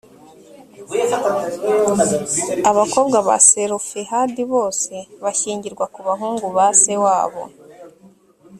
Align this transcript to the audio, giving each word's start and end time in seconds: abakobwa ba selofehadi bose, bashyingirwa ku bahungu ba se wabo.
abakobwa 2.69 3.17
ba 3.27 3.37
selofehadi 3.49 4.43
bose, 4.53 4.93
bashyingirwa 5.23 5.85
ku 5.93 5.99
bahungu 6.07 6.45
ba 6.57 6.67
se 6.81 6.93
wabo. 7.03 7.43